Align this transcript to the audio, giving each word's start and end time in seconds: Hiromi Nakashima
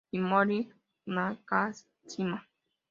Hiromi 0.11 0.59
Nakashima 1.13 2.37